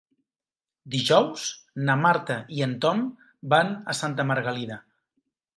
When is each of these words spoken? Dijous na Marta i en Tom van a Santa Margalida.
Dijous 0.93 1.43
na 1.89 1.97
Marta 2.05 2.39
i 2.61 2.65
en 2.69 2.75
Tom 2.87 3.05
van 3.55 3.73
a 3.95 3.99
Santa 4.03 4.27
Margalida. 4.33 4.83